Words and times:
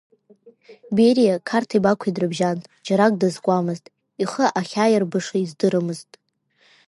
Бериа 0.95 1.43
Қарҭи 1.47 1.83
Бақәеи 1.83 2.15
дрыбжьан, 2.15 2.57
џьарак 2.85 3.13
дазкуамызт, 3.19 3.85
ихы 4.23 4.45
ахьааирбыша 4.59 5.37
издырамызт… 5.39 6.09